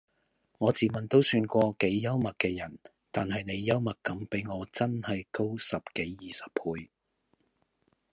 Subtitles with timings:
[0.57, 2.79] 我自問都算個幾幽默既人
[3.11, 6.89] 但係你幽默感比我真係高十幾二十倍